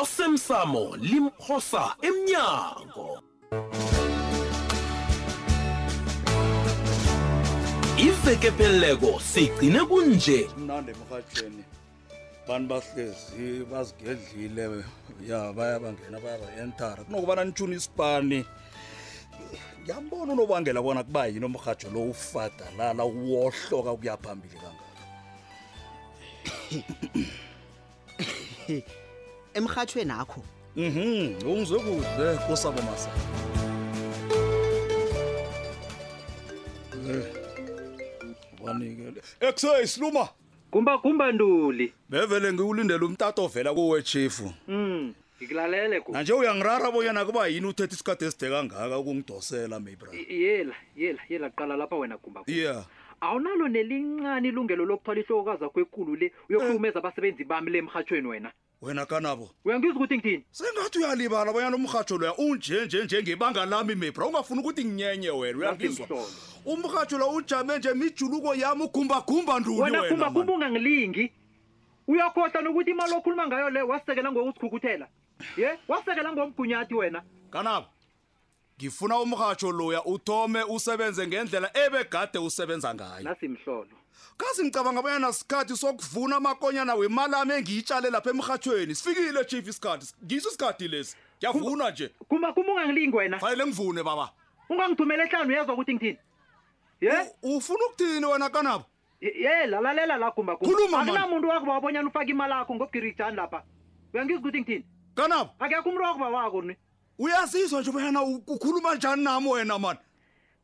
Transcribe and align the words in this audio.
osemsamo 0.00 0.82
limphosa 1.08 1.84
emnyango 2.08 3.08
iveke 8.06 8.50
pheleleko 8.56 9.10
sigcine 9.32 9.80
kunje 9.90 10.38
mnandi 10.58 10.90
emrhatshweni 10.96 11.62
bantu 12.48 12.68
bahlezi 12.72 13.48
bazigedlile 13.72 14.62
ya 15.30 15.40
bayabangena 15.52 16.18
bayabaentara 16.24 17.00
kunokubana 17.04 17.44
nitshuni 17.44 17.76
isipani 17.76 18.40
ngiyambona 19.82 20.32
unobangela 20.32 20.80
bona 20.82 21.02
kuba 21.04 21.26
yini 21.26 21.44
umrhatsho 21.46 21.90
lo 21.94 22.00
ufadalala 22.12 23.02
wohloka 23.04 23.92
ukuya 23.92 24.16
phambili 24.16 24.56
kangaka 24.62 24.82
emrhatshweni 29.54 30.10
akho 30.20 30.42
mhm 30.76 31.34
ungizekude 31.48 32.36
kosabo 32.48 32.82
masa 32.82 33.10
eh, 37.10 37.24
ubani-kexey 38.60 39.86
siluma 39.86 40.28
kumba 40.70 40.98
kumba 40.98 41.32
nduli 41.32 41.92
bevele 42.10 42.52
ngiwulindela 42.52 43.06
umtato 43.06 43.44
ovela 43.44 43.74
kuwe 43.74 44.02
chiefu 44.02 44.52
mm. 44.68 45.14
ngikulalele 45.38 46.02
nanje 46.08 46.32
uyangirara 46.32 46.90
boyena 46.90 47.24
kuba 47.24 47.46
yini 47.48 47.66
uthetha 47.66 47.94
isikhathi 47.94 48.24
esithe 48.24 48.48
kangaka 48.50 48.98
ukungidosela 48.98 49.80
maybra 49.80 50.08
yela 50.28 50.74
yela 50.96 51.22
yela 51.28 51.50
qala 51.50 51.76
lapha 51.76 51.96
wena 51.96 52.16
kumba 52.18 52.40
ya 52.46 52.56
yeah. 52.56 52.86
awunalo 53.20 53.68
nelincane 53.68 54.48
ilungelo 54.48 54.84
lokuthwala 54.84 55.20
ihlokokazi 55.20 55.64
akho 55.64 55.80
ekulu 55.80 56.16
le 56.16 56.32
uyokhulumeza 56.50 56.98
eh. 56.98 57.04
abasebenzi 57.04 57.44
bami 57.44 57.70
le 57.70 57.78
emrhatshweni 57.78 58.26
wena 58.28 58.52
wena 58.82 59.06
kanabo 59.06 59.50
uyangiza 59.64 59.94
ukuthi 59.94 60.14
ngithini 60.18 60.44
sengathi 60.50 60.98
uyalibala 60.98 61.52
bonyana 61.52 61.76
umhatho 61.76 62.18
loya 62.18 62.34
unjenje 62.36 63.04
njengebanga 63.04 63.66
lami 63.66 63.94
mabra 63.94 64.26
ungafuni 64.26 64.60
ukuthi 64.60 64.84
nginyenye 64.84 65.30
wena 65.30 65.58
uyangizwa 65.58 66.06
umhatho 66.66 67.18
loya 67.18 67.32
ujame 67.32 67.78
nje 67.78 67.94
mijuluko 67.94 68.54
yami 68.54 68.82
ugumbagumba 68.82 69.60
ndulikumbagumba 69.60 70.52
ungangilingi 70.52 71.24
uyakhohlwa 72.10 72.60
nokuthi 72.62 72.90
imali 72.90 73.14
okhuluma 73.14 73.46
ngayo 73.46 73.70
leyo 73.74 73.88
wasekela 73.92 74.32
ngokusikhukuthela 74.32 75.06
ye 75.60 75.68
wasekela 75.90 76.32
ngomgunyathi 76.32 76.94
wena 76.98 77.20
kanabo 77.54 77.86
ngifuna 78.82 79.16
umhajo 79.18 79.72
loya 79.72 80.04
uthome 80.04 80.62
usebenze 80.62 81.26
ngendlela 81.26 81.70
ebegade 81.86 82.38
usebenza 82.38 82.94
ngayo 82.94 83.22
nasimhlolo 83.22 83.96
kazi 84.36 84.62
ngicabanga 84.64 85.00
abana 85.00 85.18
nasikhathi 85.30 85.76
sokuvuna 85.76 86.36
amakonyana 86.36 86.94
wemali 86.98 87.34
ami 87.34 87.52
engiyitshale 87.54 88.10
lapha 88.10 88.30
emhathweni 88.30 88.94
sifikile 88.94 89.44
chief 89.44 89.68
isikhathi 89.68 90.06
ngiso 90.24 90.48
isikhathi 90.50 90.88
lesi 90.88 91.16
ngiyavuna 91.38 91.90
nje 91.90 92.08
kuma 92.28 92.52
kuma 92.52 92.72
ungangilingi 92.72 93.16
wena 93.16 93.38
fanele 93.38 93.66
ngivune 93.66 94.02
baba 94.02 94.32
ungangithumela 94.70 95.24
ehlanu 95.24 95.52
yezwa 95.52 95.74
ukuthi 95.74 95.94
ngithini 95.94 96.18
ye 97.00 97.30
ufuna 97.42 97.84
ukuthini 97.86 98.26
wena 98.26 98.50
kanabo 98.50 98.84
ye 99.20 99.66
lalalela 99.66 100.16
la 100.18 100.30
kumba 100.30 100.56
kumba 100.56 100.98
akunamuntu 101.00 101.48
wakuba 101.48 101.72
wabonyana 101.72 102.08
ufaka 102.08 102.26
imali 102.30 102.52
yakho 102.52 102.74
ngobugirigijani 102.74 103.36
lapha 103.36 103.62
uyangizwa 104.14 104.40
ukuthi 104.42 104.58
ngithini 104.60 104.84
kanabo 105.14 105.50
akekho 105.58 105.88
umuntu 105.88 106.04
wakuba 106.04 106.28
wako 106.28 106.62
ni 106.62 106.76
uyasizwa 107.22 107.80
nje 107.80 107.90
ubayana 107.90 108.22
ukhuluma 108.22 108.94
njani 108.94 109.24
nami 109.24 109.48
wena 109.48 109.78
mani 109.78 109.98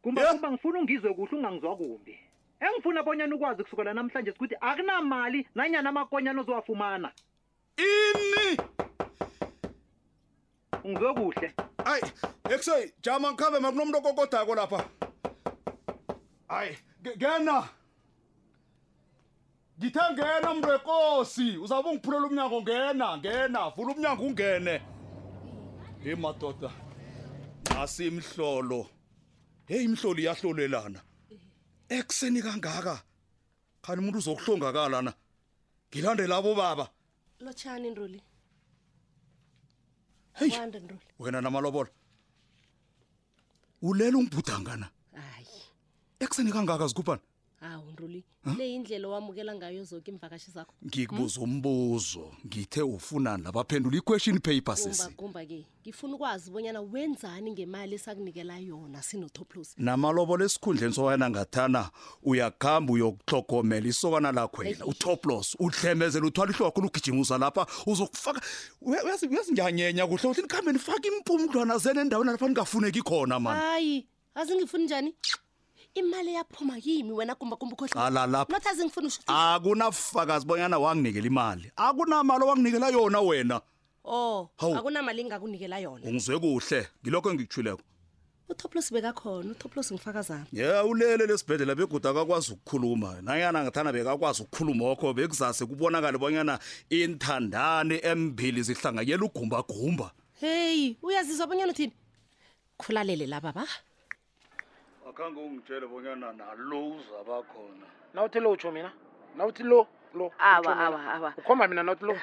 kumbakumba 0.03 0.51
ngifuna 0.53 0.79
ungizwe 0.81 1.15
kuhle 1.15 1.39
ungangizwa 1.39 1.77
kumbi 1.77 2.19
engifuna 2.61 3.01
abonyana 3.01 3.35
ukwazi 3.35 3.63
kusukela 3.63 3.95
namhlanje 3.95 4.33
sikuthi 4.33 4.55
akunamali 4.61 5.47
nanyana 5.55 5.89
amakonyana 5.91 6.41
ozowafumana 6.41 7.13
ini 7.91 8.47
ungizwe 10.85 11.15
kuhle 11.15 11.49
ayi 11.85 12.03
ekusei 12.53 12.93
jama 13.03 13.31
ngikhambe 13.33 13.59
makunomuntu 13.59 13.99
okokodako 13.99 14.55
lapha 14.55 14.81
hayi 16.49 16.75
gena 17.17 17.69
ngithe 19.79 20.03
ngena 20.13 20.55
mntu 20.55 20.69
wekosi 20.69 21.59
uzawube 21.59 21.89
ungiphulela 21.91 22.27
umnyango 22.27 22.63
ngena 22.63 23.17
ngena 23.19 23.71
vula 23.77 23.93
umnyango 23.95 24.23
ungene 24.23 24.75
ah. 24.77 24.98
hey 26.05 26.15
madoda 26.15 26.71
nasimhlolo 27.71 28.81
hey 29.71 29.81
imhloli 29.85 30.23
yahlolelana 30.29 30.99
ekseni 31.99 32.41
kangaka 32.47 32.95
khani 33.85 33.99
umuntu 34.01 34.19
uzokuhlongakala 34.23 34.99
na 35.07 35.13
ngilandela 35.91 36.35
abo 36.41 36.53
baba 36.61 36.85
lochani 37.47 37.89
nduli 37.95 38.21
hey 40.39 40.51
wanda 40.59 40.79
nduli 40.85 41.05
wena 41.23 41.39
namalobola 41.45 41.91
ulela 43.89 44.17
ungibhudanga 44.21 44.73
na 44.83 44.87
hayi 45.23 45.59
ekseni 46.25 46.51
kangaka 46.57 46.85
zikupana 46.91 47.23
hawu 47.67 47.91
nruli 47.93 48.25
le 48.59 48.67
yindlela 48.71 49.09
owamukela 49.09 49.55
ngayo 49.55 49.85
zoke 49.85 50.11
imvakashi 50.11 50.51
zakho 50.51 50.75
ngikubuza 50.87 51.41
umbuzo 51.41 52.33
ngithe 52.47 52.83
ufunani 52.83 53.43
laba 53.43 53.65
phendula 53.65 53.97
iquestion 53.99 54.39
paper 54.39 54.77
sesigumba-ke 54.77 55.67
ngifuna 55.83 56.15
ukwazi 56.15 56.51
bonyana 56.51 56.81
wenzani 56.81 57.51
ngemali 57.51 57.95
esakunikela 57.99 58.59
yona 58.63 59.03
sinotoplos 59.03 59.75
namalobolo 59.79 60.45
esikhundleni 60.47 60.95
sokanyana 60.95 61.31
ngathana 61.31 61.91
uyakuhamba 62.23 62.91
uyokuhlogomela 62.93 63.87
isokana 63.91 64.31
lakhwela 64.33 64.87
utoplos 64.87 65.57
udlemezele 65.61 66.25
uthwala 66.31 66.51
ihlo 66.55 66.65
wakhona 66.67 66.87
ugijimusa 66.87 67.39
lapha 67.43 67.67
uzokufaka 67.91 68.41
uyazi 68.83 69.27
ngiyanyenya 69.53 70.07
kuhle 70.07 70.29
kuhle 70.31 70.43
nikuhambe 70.47 70.71
nifake 70.73 71.07
impumdlwana 71.11 71.75
zene 71.83 72.01
endaweni 72.07 72.31
lapha 72.31 72.47
ningafuneki 72.49 73.03
khona 73.03 73.41
mani 73.43 73.59
hayi 73.61 73.97
azingifuni 74.35 74.85
njani 74.85 75.15
imali 75.95 76.35
yaphuma 76.35 76.79
yimi 76.85 77.13
wena 77.13 77.35
kumbakumbaakunafakazi 77.35 78.83
ah, 79.27 79.59
bonyana 80.47 80.79
wanginikela 80.79 81.27
imali 81.27 81.71
akunamali 81.77 82.45
owanginikela 82.45 82.89
yona 82.93 83.21
wena 83.21 83.61
oh, 84.05 84.49
akunamali 84.59 85.25
ngakunikela 85.25 85.79
yona 85.79 86.09
ungizwe 86.09 86.39
kuhle 86.39 86.89
ngilokho 87.03 87.31
engikuthuleko 87.31 87.83
utoplos 88.49 88.93
bekakhona 88.93 89.51
utoplos 89.53 89.93
ngifakazana 89.93 90.47
ye 90.53 90.65
yeah, 90.65 90.87
ulele 90.87 91.27
lesibhedlela 91.27 91.75
begude 91.75 92.09
akakwazi 92.09 92.53
ukukhuluma 92.53 93.21
nanyana 93.23 93.63
ngathana 93.65 93.93
bekakwazi 93.93 94.43
ukukhuluma 94.43 94.91
okho 94.91 95.15
bekuzase 95.15 95.67
kubonakale 95.67 96.19
bonyana 96.19 96.59
inthandani 96.91 98.01
embili 98.03 98.63
zihlangayela 98.63 99.25
ugumbagumba 99.25 100.11
heyi 100.41 100.97
uyazizwa 101.03 101.47
bonyana 101.47 101.73
uthini 101.73 101.93
khulalele 102.79 103.27
lababa 103.27 103.65
akhange 105.11 105.41
ungitshele 105.41 105.87
bonyana 105.93 106.29
nalo 106.39 106.79
uzaba 106.97 107.37
khona 107.51 107.87
nawuthi 108.15 108.39
lo 108.43 108.49
utsho 108.55 108.71
mina 108.73 108.91
nawuthi 109.37 109.63
lo 109.63 109.87
lo 110.15 110.27
awa 110.39 110.73
awa 110.87 110.99
awa 111.17 111.31
ukhomba 111.41 111.69
mina 111.69 111.83
nawuthi 111.83 112.05
lo 112.05 112.15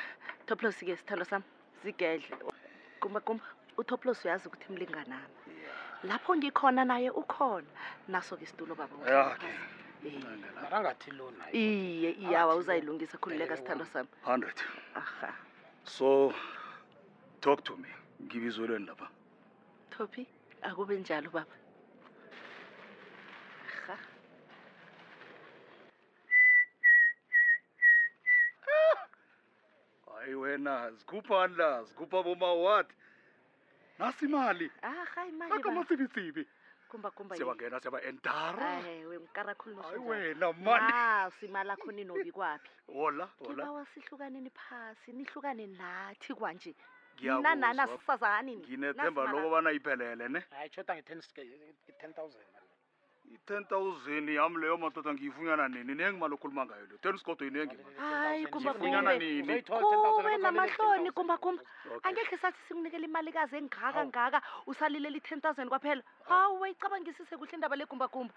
toplos 0.45 0.77
ke 0.85 0.95
sithando 0.97 1.25
sami 1.25 1.43
zigedle 1.83 2.25
kumba 2.99 3.19
kumba 3.21 3.43
utoplos 3.77 4.25
uyazi 4.25 4.47
ukuthi 4.47 4.73
mlinganami 4.73 5.35
lapho 6.03 6.35
ngikhona 6.37 6.85
naye 6.85 7.09
ukhona 7.09 7.67
naso 8.07 8.37
ke 8.37 8.45
situlo 8.45 8.75
baba 8.77 8.93
angathi 10.71 11.11
lo 11.11 11.33
iye 11.53 12.11
iyawa 12.21 12.55
uzayilungisa 12.55 13.17
khululeka 13.17 13.57
sithando 13.57 13.85
sami 13.85 14.09
hundred 14.21 14.57
aha 14.95 15.33
so 15.83 16.33
talk 17.41 17.63
to 17.63 17.75
me 17.77 17.89
ngibizweleni 18.23 18.85
lapha 18.85 19.07
topi 19.91 20.27
akube 20.61 20.97
njalo 21.01 21.29
baba 21.33 21.64
wena 30.55 30.91
zikhupha 30.91 31.43
ani 31.43 31.55
la 31.55 31.83
zikhupha 31.83 32.23
bomawat 32.23 32.87
nasi 33.99 34.25
imali 34.25 34.71
ah, 34.81 35.03
aka 35.55 35.69
amatsibitsibi 35.69 36.43
siyabangena 37.35 37.77
siyaba 37.81 37.99
entarahayi 38.01 39.05
wena 40.07 40.47
manisimali 40.65 41.71
akho 41.75 41.91
ninobi 41.91 42.31
kwaphi 42.31 42.71
olaolawasihlukaneni 42.87 44.49
phasi 44.57 45.09
nihlukane 45.17 45.67
nathi 45.67 46.33
kwanje 46.33 46.71
mna 47.21 47.55
nani 47.55 47.79
asisazanini 47.81 48.63
nginethemba 48.63 49.23
lokobana 49.31 49.71
iphelele 49.71 50.27
ne 50.29 50.39
hayi 50.51 50.69
shota 50.69 50.95
nge-ten 50.95 52.13
thousand 52.13 52.45
i-ten 53.31 53.65
thousand 53.65 54.27
yami 54.29 54.57
leyo 54.61 54.77
madoda 54.77 55.13
ngiyifunyana 55.13 55.67
nini 55.67 55.93
nengi 55.97 56.17
mali 56.19 56.33
okhuluma 56.35 56.65
ngayo 56.65 56.85
leyo 56.89 56.99
ten 57.03 57.17
sigodo 57.17 57.45
yinengimaifunyana 57.45 59.11
ninikuwe 59.21 60.37
namahloni 60.45 61.11
kumbakumba 61.17 61.61
angekhe 62.05 62.37
sathi 62.37 62.59
sikunikela 62.67 63.05
imalikazi 63.05 63.55
engaka 63.57 64.01
ngaka 64.05 64.37
usalileli 64.69 65.17
i-ten 65.17 65.41
thousand 65.41 65.69
kwaphela 65.69 66.03
ah. 66.05 66.09
hawu 66.29 66.61
wayicabangisise 66.61 67.33
kuhle 67.37 67.53
indaba 67.57 67.75
legumbagumba 67.75 68.33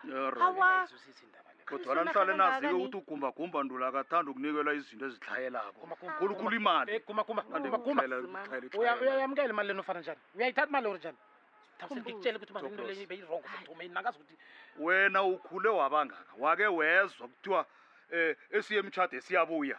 kodwana 1.68 2.02
nihlale 2.08 2.34
nazike 2.36 2.72
ukuthi 2.72 2.96
ugumbagumba 2.96 3.58
ndula 3.64 3.84
akathanda 3.92 4.30
ukunikelwa 4.32 4.72
izinto 4.74 5.04
ezitlhayelako 5.06 5.88
khulukhulu 6.18 6.54
imaliuyayamukela 6.60 9.48
eh, 9.48 9.54
imali 9.54 9.68
leni 9.68 9.80
ofana 9.84 10.00
njani 10.00 10.20
uyayithatha 10.36 10.70
imali 10.72 10.86
or 10.88 10.96
njani 10.98 11.18
thamsengikutshele 11.78 12.36
ukuthi 12.38 12.52
manje 12.52 12.68
into 12.70 12.82
leyo 12.86 13.06
beyirongo 13.08 13.46
sekuthomeni 13.52 13.94
nangazi 13.94 14.18
ukuthi 14.18 14.36
wena 14.84 15.20
ukhule 15.22 15.68
wabangaka 15.68 16.32
wake 16.38 16.66
wezwa 16.66 17.28
kuthiwa 17.28 17.60
um 18.12 18.34
esiye 18.50 18.80
emtshade 18.80 19.20
siyabuya 19.20 19.78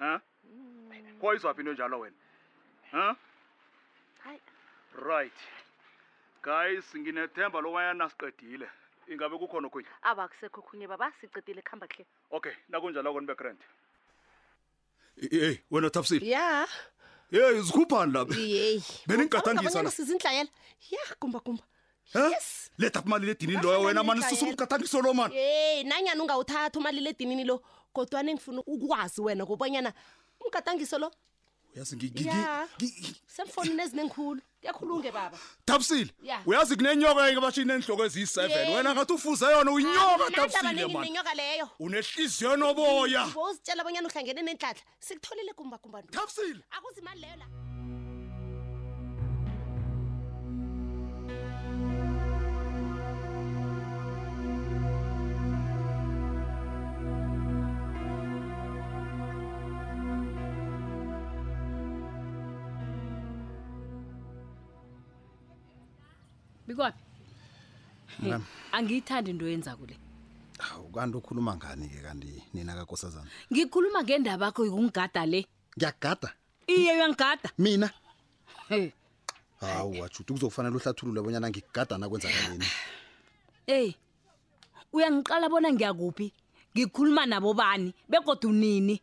um 0.00 0.18
mm. 0.44 1.18
kho 1.20 1.34
izwaphi 1.34 1.60
into 1.60 1.72
njalo 1.72 1.98
wena 2.00 2.16
um 2.92 3.16
hayi 4.24 4.40
right 5.08 5.38
guys 6.42 6.94
nginethemba 6.96 7.60
lobanyani 7.60 7.98
nasiqedile 7.98 8.68
ingabe 9.06 9.38
kukhona 9.38 9.66
okhunye 9.66 9.86
aba 10.02 10.28
kusekho 10.28 10.60
okhunye 10.60 10.86
baba 10.90 11.12
sicedile 11.20 11.62
kuhamba 11.62 11.86
kuhle 11.88 12.06
okay 12.30 12.54
nakunjalo 12.68 13.12
kona 13.14 13.26
begrant 13.30 13.62
eyi 15.30 15.62
wena 15.70 15.90
thapsile 15.90 16.26
ya 16.30 16.40
yeah 16.40 16.68
heyi 17.30 17.60
zikhuphani 17.62 18.12
labeeningigatangisasizintlayela 18.12 20.50
ya 20.90 20.98
kumba 21.20 21.40
kumba 21.40 21.62
yes 22.14 22.70
leta 22.78 23.00
kumalile 23.02 23.30
edinini 23.32 23.62
loyo 23.62 23.80
wena 23.80 24.02
mani 24.02 24.22
susa 24.22 24.46
umgatangiso 24.46 25.02
lo 25.02 25.14
mani 25.14 25.34
ey 25.36 25.84
nanyani 25.84 26.20
ungawuthatha 26.20 26.78
umalile 26.78 27.10
edinini 27.10 27.44
lo 27.44 27.62
kodwani 27.92 28.34
ngifuna 28.34 28.62
ukwazi 28.66 29.20
wena 29.20 29.46
kobanyana 29.46 29.92
umgatangiso 30.40 30.98
lo 30.98 31.10
uyazi 31.74 31.96
ngisemfonini 31.96 33.82
ezinenkhulu 33.82 34.40
kuyakhulunge 34.60 35.10
baba 35.12 35.38
tabusile 35.64 36.10
uyazi 36.46 36.76
kunenyoka 36.76 37.30
ke 37.34 37.40
basho 37.40 37.62
inenhloko 37.62 38.02
eziyi-seven 38.08 38.74
wena 38.74 38.94
ngathi 38.94 39.12
ufuze 39.12 39.46
yona 39.54 39.70
uyinyoka 39.72 40.24
tabusilenyoka 40.36 41.34
leyo 41.40 41.68
unehliziyo 41.86 42.52
enoboya 42.54 43.24
ngozitshela 43.28 43.82
abanyana 43.82 44.08
uhlangene 44.08 44.42
nenhlahla 44.42 44.82
sikutholile 45.06 45.52
gumbagumbantabusile 45.58 46.62
akuzimali 46.76 47.20
leyo 47.20 47.36
la 47.42 47.46
angiyithandi 68.72 69.30
into 69.30 69.46
yenza 69.48 69.76
kule 69.76 69.96
awu 70.58 70.88
kanti 70.92 71.16
ukhuluma 71.16 71.56
ngani-ke 71.56 72.00
kanti 72.02 72.42
nina 72.54 72.74
kakosazana 72.74 73.30
ngikhuluma 73.52 74.02
ngendaba 74.02 74.46
yakho 74.50 74.62
yokungigada 74.66 75.26
le 75.26 75.40
ngiyakugada 75.78 76.34
iye 76.66 76.92
uyangigada 76.92 77.48
mina 77.58 77.88
hawu 79.62 79.90
wajuti 80.00 80.32
kuzofanele 80.32 80.74
uhlathulule 80.76 81.20
abonyana 81.20 81.46
ngikugada 81.50 81.98
nakwenzakaleni 81.98 82.66
eyi 83.66 83.94
uyangiqala 84.92 85.46
bona 85.48 85.68
ngiyakuphi 85.72 86.26
ngikhuluma 86.74 87.22
nabo 87.26 87.54
bani 87.54 87.94
bekoda 88.10 88.48
unini 88.48 88.98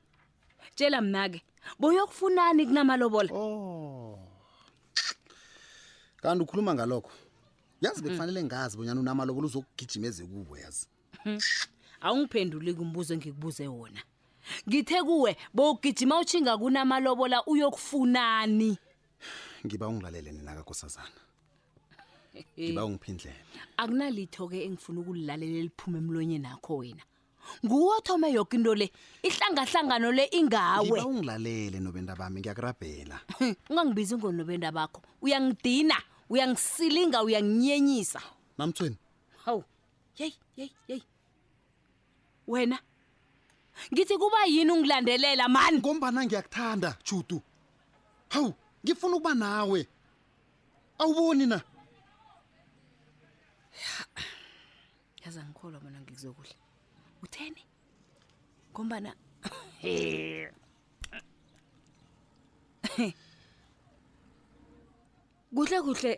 tshela 0.75 0.99
mna-ke 1.01 1.39
boyokufunani 1.79 2.67
kunamalobola 2.67 3.31
oh. 3.33 4.19
kanti 6.21 6.43
ukhuluma 6.43 6.75
ngalokho 6.75 7.11
yazi 7.85 8.01
bekufanele 8.01 8.43
ngazi 8.43 8.77
bonyana 8.77 8.99
unamalobolo 9.01 9.45
uzokugijima 9.47 10.07
eze 10.09 10.23
kuwe 10.25 10.59
yazi 10.65 10.83
hmm. 11.23 11.39
awungiphenduli 12.05 12.71
kumbuzo 12.73 13.11
engikubuze 13.15 13.65
wona 13.67 14.01
ngithe 14.69 14.97
kuwe 15.07 15.31
bowugijima 15.53 16.15
ushinga 16.19 16.53
kunamalobola 16.57 17.37
uyokufunani 17.45 18.71
ngiba 19.65 19.85
ungilalele 19.87 20.29
ninakakhosazana 20.31 21.17
ngiba 22.59 22.81
eh. 22.81 22.87
ungiphindlele 22.87 23.41
akunalitho-ke 23.81 24.57
engifuna 24.65 24.97
ukulilalela 25.01 25.55
eliphume 25.61 25.97
emlonye 26.01 26.37
nakho 26.45 26.73
wena 26.81 27.03
nguwothome 27.65 28.27
yoke 28.33 28.57
into 28.57 28.75
le 28.75 28.91
ihlangahlangano 29.23 30.11
le 30.11 30.25
ingawe 30.33 30.97
ungilalele 31.01 31.79
nobenda 31.79 32.15
bami 32.15 32.39
ngiyakurabhela 32.41 33.15
ungangibizi 33.69 34.13
ngonobenda 34.17 34.71
bakho 34.71 34.99
uyangidina 35.21 35.97
uyangisilinga 36.29 37.23
uyanginyenyisa 37.23 38.21
mamthweni 38.57 38.97
hawu 39.45 39.63
yeyi 40.17 40.35
yeyi 40.57 40.73
yeyi 40.87 41.03
wena 42.47 42.79
ngithi 43.93 44.15
kuba 44.17 44.39
yini 44.53 44.71
ungilandelela 44.71 45.47
mani 45.49 45.77
ngombana 45.79 46.19
ngiyakuthanda 46.25 46.89
judu 47.05 47.37
hawu 48.33 48.49
ngifuna 48.83 49.15
ukuba 49.15 49.33
nawe 49.41 49.79
awuboni 51.01 51.45
na 51.45 51.57
yaza 55.25 55.41
ngikholwa 55.45 55.79
bona 55.83 55.97
ngikuzwe 56.01 56.35
utheni 57.23 57.61
ngombana 58.73 59.11
kuhle 65.55 65.81
kuhle 65.87 66.13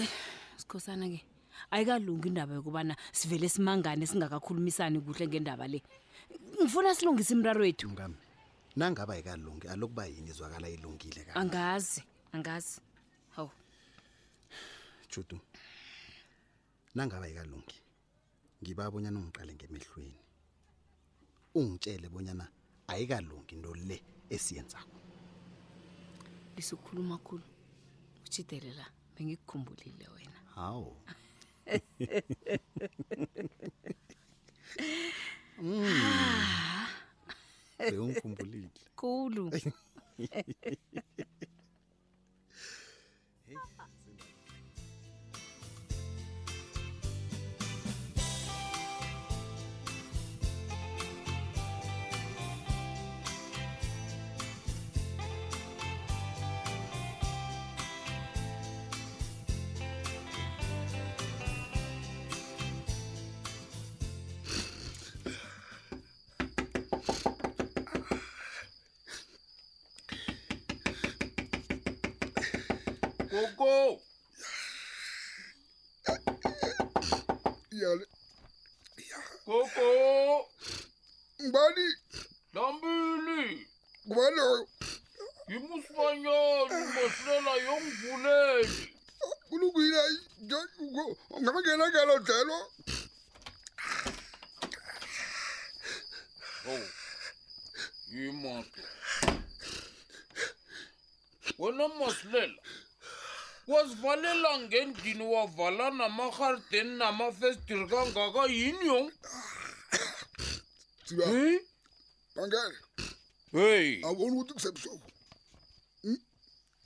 sikhosana 0.60 1.06
ke 1.08 1.18
ayikalungi 1.70 2.28
indaba 2.28 2.54
yokubana 2.54 2.94
sivele 3.12 3.48
simangane 3.48 4.06
singakakhulumisani 4.06 4.98
kuhle 5.00 5.26
ngendaba 5.28 5.66
le 5.70 5.80
ngifuna 6.62 6.90
silungise 6.94 7.32
imraro 7.34 7.62
wethu 7.62 7.86
ngami 7.94 8.16
nangaba 8.76 9.14
ayikalungi 9.14 9.68
alokuba 9.68 10.06
yini 10.06 10.30
izwakala 10.30 10.68
ilungile 10.68 11.22
kanti 11.24 11.38
angazi 11.38 12.04
angazi 12.32 12.80
hawu 13.36 13.50
Judu 15.10 15.38
nangaba 16.94 17.24
ayikalungi 17.26 17.76
ngibabonyana 18.62 19.18
ungiqale 19.20 19.54
ngemehlweni 19.54 20.18
ungitshele 21.54 22.08
bonyana 22.10 22.46
ayikalungi 22.90 23.54
into 23.54 23.74
le 23.74 24.02
esiyenzako 24.30 24.98
lisukhuluma 26.58 27.18
khulu 27.22 27.42
ngizokujidele 28.34 28.74
la 28.74 28.90
bengikukhumbulile 29.16 30.08
wena 30.14 30.40
hawo 30.54 30.96
mm. 35.62 36.00
Bengikhumbulile. 37.78 38.68
Kulu. 38.96 39.44
kókó. 73.42 74.00
kókó. 79.44 79.88
ngbani. 81.46 81.86
dambili. 82.52 83.68
gbọ́dọ̀. 84.08 84.58
imusanya 85.54 86.38
numasirala 86.70 87.54
yonguleji. 87.66 88.82
kulukuyila 89.48 90.02
jɔ 90.48 90.58
ngamagɛnɛ 91.42 91.86
kɛlɛ 91.94 92.14
tɛ 92.28 92.36
lɔ. 92.48 92.58
Oh, 96.72 96.86
you 98.08 98.32
monkey. 98.32 98.84
Well, 101.58 101.72
no 101.74 101.88
more 101.98 102.10
wazivalela 103.66 104.58
ngendlini 104.58 105.24
wavala 105.26 105.90
namaharideni 105.90 106.96
namafestire 106.98 107.86
kangaka 107.86 108.42
yini 108.52 108.86
yo 108.90 109.00
bangele 112.36 112.76
hey 113.52 114.06
abona 114.08 114.32
ukuthi 114.36 114.52
kusebusuku 114.54 115.08
hmm? 116.02 116.18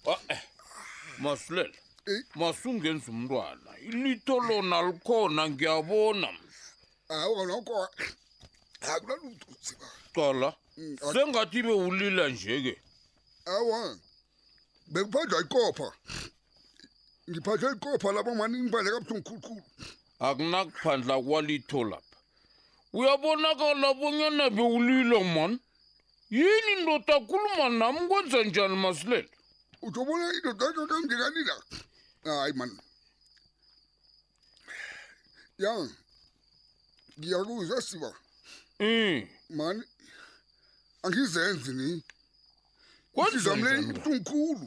e 0.06 0.14
eh. 0.35 0.42
masulela 1.18 1.75
masungenza 2.35 3.11
umntwana 3.12 3.70
ilito 3.88 4.38
lona 4.49 4.78
likhona 4.82 5.50
ngiyabona 5.50 6.28
aoko 7.08 7.88
cala 10.14 10.50
hmm, 10.76 10.97
sengathi 11.12 11.62
beulila 11.62 12.28
nje 12.28 12.54
ke 12.64 12.75
awa 13.56 13.97
bekuphandla 14.92 15.38
ikopha 15.44 15.88
ngiphandle 17.30 17.70
iqopha 17.76 18.08
lapho 18.16 18.30
ngani 18.37 18.56
ngibandle 18.62 18.90
kabuhlungu 18.92 19.23
khulukhulu 19.28 19.62
akunakuphandla 20.26 21.14
kwalitho 21.26 21.80
lapha 21.90 22.14
uyabonakala 22.99 23.88
bonyana 24.00 24.44
bewulila 24.56 25.18
mani 25.35 25.56
yini 26.37 26.73
ndoda 26.82 27.14
akhuluma 27.20 27.66
nami 27.80 28.00
kwenza 28.11 28.38
njani 28.49 28.76
masilela 28.85 29.30
ujobona 29.87 30.23
indoda 30.37 30.64
ajoangenganila 30.68 31.54
hayi 32.25 32.52
mani 32.58 32.75
ya 35.62 35.73
ngiyakuza 37.18 37.76
siba 37.88 38.11
um 38.80 39.23
mani 39.58 39.82
angizenzi 41.06 41.70
ni 41.80 41.88
kwenzizamleni 43.12 43.92
buhlungukhulu 43.92 44.66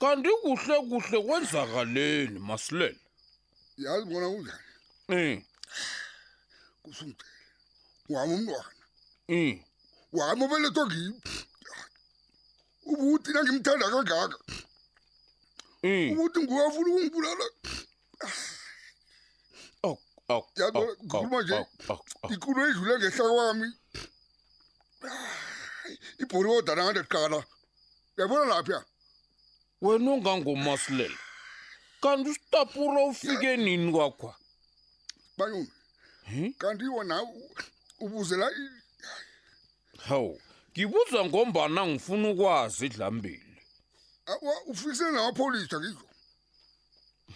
kanti 0.00 0.30
kuhle 0.42 0.76
kuhle 0.88 1.18
kwenzakaleni 1.26 2.38
masilele 2.48 3.00
yazi 3.76 4.04
bona 4.10 4.26
kunjani 4.32 4.64
um 5.08 5.42
kusungicele 6.82 7.28
wami 8.14 8.32
umntwana 8.34 8.70
um 9.34 9.52
wami 10.16 10.42
obeletho 10.46 10.82
ngimi 10.86 11.22
ubuthi 12.90 13.30
nangimthanda 13.34 13.86
kangaka 13.92 14.38
um 15.84 16.06
ubuthi 16.12 16.38
nguwe 16.44 16.62
afuna 16.68 16.88
ukungibulala 16.90 17.46
yaikhuluma 20.60 21.42
nje 21.42 21.64
ikulo 22.38 22.62
idlule 22.70 22.94
ngehla 22.98 23.24
kwami 23.36 23.66
ibhori 26.22 26.48
wodana 26.52 26.82
ngandeqala 26.84 27.38
uyabona 28.16 28.44
laphi 28.54 28.72
ya 28.72 28.80
wena 29.82 30.10
ongangomasilela 30.10 31.18
kanti 32.00 32.30
usitapura 32.30 33.04
ufike 33.06 33.56
nini 33.56 33.92
kwakhwa 33.92 34.36
bayona 35.38 35.66
kanti 36.58 36.84
wona 36.84 37.26
ubuzela 38.00 38.50
hawu 40.06 40.40
ngibuza 40.72 41.24
ngombana 41.24 41.86
ngifuna 41.86 42.28
ukwazi 42.30 42.86
idlambili 42.86 43.56
ufise 44.66 45.04
namapholisa 45.10 45.80
ngizo 45.80 46.04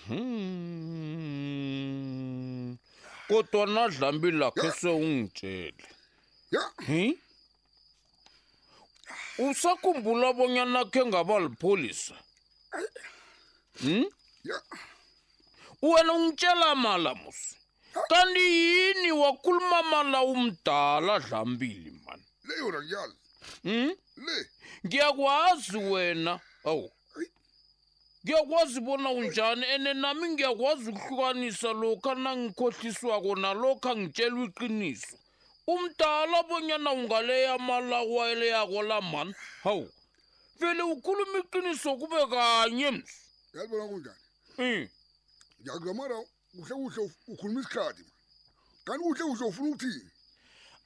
hmm. 0.07 2.77
kodwa 3.29 3.67
nadlambili 3.67 4.39
lakhe 4.39 4.71
sewungitshele 4.71 5.85
ya 6.51 6.71
usakhumbula 9.51 10.33
bonyana 10.33 10.81
khe 10.93 11.01
ngaba 11.07 11.41
lipholisa 11.41 12.15
Hmm? 13.81 14.05
Ya. 14.45 14.55
Wena 15.83 16.13
ungitshela 16.13 16.75
mala 16.75 17.15
musu. 17.15 17.55
Kanti 18.09 18.41
yini 18.41 19.13
wakhuluma 19.13 19.83
mala 19.83 20.23
umdala 20.23 21.19
dlambili 21.21 21.91
mani? 22.07 22.23
Le 22.45 22.55
yona 22.59 22.81
ngiyazi. 22.83 23.17
Hmm? 23.63 23.91
Le. 24.27 24.39
Ngiyakwazi 24.87 25.77
wena. 25.79 26.41
Oh. 26.65 26.91
Ngiyakwazi 28.25 28.81
bona 28.81 29.11
unjani 29.11 29.67
ene 29.67 29.95
nami 29.95 30.27
ngiyakwazi 30.29 30.91
ukuhlukanisa 30.91 31.71
lokho 31.73 32.15
nangikhohliswa 32.15 33.17
kona 33.23 33.51
lokho 33.55 33.91
ngitshela 33.97 34.39
iqiniso. 34.49 35.17
Umdala 35.67 36.43
bonyana 36.49 36.93
ungaleya 36.93 37.59
mala 37.59 38.03
wayeleya 38.03 38.67
kola 38.67 39.01
mani. 39.01 39.35
Hawu. 39.63 39.83
Oh. 39.85 39.89
vele 40.61 40.83
ukhuluma 40.83 41.39
iqiniso 41.39 41.97
kube 41.97 42.27
kanye 42.31 42.91
msi 42.91 43.15
yalibona 43.55 43.89
kunjani 43.89 44.17
mhm 44.59 44.87
ngiyakuzamara 45.63 46.17
kuhle 46.55 46.75
kuhle 46.75 47.11
ukhuluma 47.29 47.61
isikhathi 47.61 48.05
manje 48.85 48.85
kanti 48.87 49.03
kuhle 49.03 49.25
kuhle 49.25 49.45
ufuna 49.49 49.67
ukuthini 49.69 50.11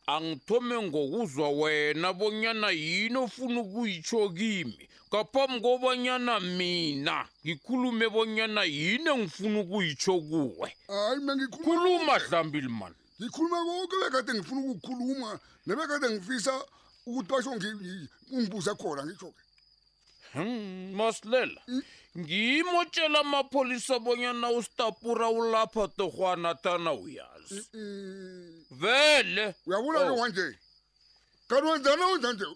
angithome 0.07 0.83
ngokuzwa 0.83 1.51
wena 1.51 2.13
bonyana 2.13 2.71
yini 2.71 3.17
ofuna 3.17 3.61
ukuyitsho 3.61 4.29
kimi 4.31 4.89
ngaphambi 5.09 5.61
kobanyana 5.61 6.41
mina 6.41 7.29
ngikhulume 7.45 8.07
bonyana 8.09 8.63
yini 8.65 9.09
engifuna 9.11 9.61
ukuyitsho 9.61 10.21
kuwe 10.21 10.69
hayi 10.89 11.19
mina 11.21 11.37
ngikhuluma 11.37 12.19
dlambili 12.19 12.69
mani 12.69 12.97
ngikhuluma 13.21 13.59
konke 13.65 13.97
bekade 14.03 14.31
ngifuna 14.35 14.61
ukukhuluma 14.61 15.41
nebekade 15.67 16.09
ngifisa 16.11 16.55
ukuthi 17.07 17.29
basho 17.31 17.51
ungibuza 18.33 18.75
khona 18.77 19.03
ngitsho-ke 19.07 19.41
Hmm, 20.33 20.93
masilela 20.97 21.61
ngiyimotshela 22.19 23.19
amapholisa 23.21 23.93
abonyana 23.99 24.47
usitapura 24.59 25.27
ulapha 25.39 25.85
torhwana 25.97 26.51
tana 26.65 26.93
uyazi 26.95 27.59
vele 28.81 29.45
uyabula 29.67 29.99
ke 30.07 30.11
oh. 30.13 30.17
wanje 30.21 30.47
kanti 31.49 31.67
wenzana 31.71 32.05
wenza 32.11 32.31
nje 32.33 32.47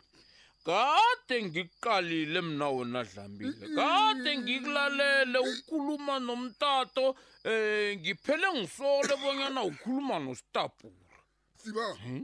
kade 0.66 1.36
ngikuqalile 1.46 2.40
mna 2.48 2.66
wona 2.74 3.00
dlambile 3.10 3.66
kade 3.76 4.30
ngikulalele 4.40 5.38
ukhuluma 5.52 6.14
nomtato 6.26 7.06
um 7.44 7.96
ngiphele 8.00 8.48
ngisole 8.58 9.14
bonyana 9.22 9.60
ukhuluma 9.70 10.16
nositapura 10.24 11.16
siba 11.64 11.84
hmm? 12.02 12.22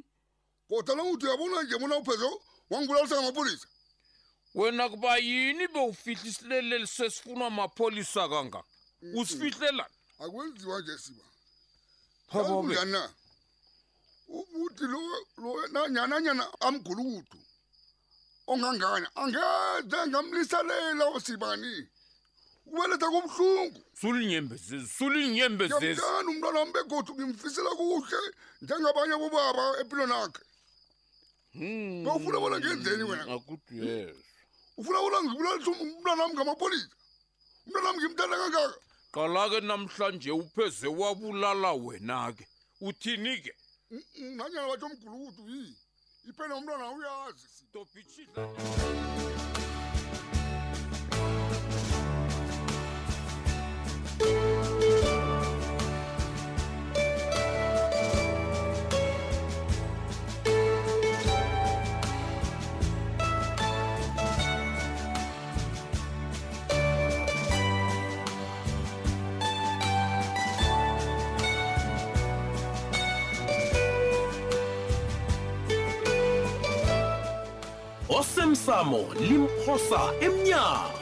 kodwa 0.69 0.95
lo 0.99 1.03
uthi 1.13 1.25
uyabona 1.27 1.63
nje 1.63 1.77
mona 1.81 1.97
uphezo 2.03 2.29
wangibulalisa 2.71 3.17
ngamapholisa 3.17 3.67
wena 4.55 4.89
kuba 4.89 5.17
yini 5.17 5.69
bewufihlisilelela 5.69 6.87
sesifunwa 6.87 7.47
amapholisa 7.47 8.29
kanga 8.29 8.63
usifihlelana 9.17 9.87
akwenziwa 10.19 10.81
nje 10.81 10.99
siba 10.99 11.25
phobobe 12.33 12.75
yana 12.75 13.13
ubuthi 14.29 14.85
lo 14.85 15.01
lo 15.43 15.67
nanyana 15.73 16.21
nyana 16.21 16.45
amgulukudu 16.61 17.41
ongangani 18.47 19.07
angeze 19.21 19.99
ngamlisalela 20.09 21.05
usibani 21.11 21.75
ubeletha 22.67 23.09
kumhlungu 23.11 23.81
sulinyembezezi 24.01 24.89
sulinyembezezi 24.99 26.01
yamdana 26.01 26.29
umntwana 26.33 26.59
wami 26.59 26.73
begodu 26.73 27.11
ngimfisela 27.15 27.71
kuhle 27.79 28.21
njengabanye 28.63 29.15
bobaba 29.23 29.65
empilweni 29.81 30.15
akhe 30.23 30.43
hmm. 31.55 32.05
bewufuna 32.05 32.39
bona 32.43 32.57
ngenzeni 32.61 33.03
wena 33.11 33.25
akuthi 33.35 33.75
yes 33.87 34.17
ufuna 34.79 35.01
ulangibulalisaumntanam 35.01 36.31
ngamapolisa 36.33 36.89
umntanam 37.67 37.95
ngimthanda 37.99 38.37
kangaka 38.41 38.75
qala 39.15 39.43
ke 39.51 39.59
namhlanje 39.69 40.31
upheze 40.39 40.87
wabulala 41.01 41.71
wena 41.85 42.33
ke 42.37 42.45
uthini 42.87 43.35
ke 43.45 43.53
mm, 43.91 44.03
mm, 44.21 44.33
nanyana 44.39 44.69
batho 44.71 44.87
omgulukutu 44.89 45.43
yi 45.53 45.63
iphene 46.31 46.53
umntwana 46.59 46.85
uyazi 46.97 47.47
sitophitshidla 47.57 48.45
i 78.69 78.71
p 78.71 78.75
s 78.75 78.79
a 78.79 78.83
mo 78.85 79.03
limphosa 79.19 80.01
emnyango 80.21 80.98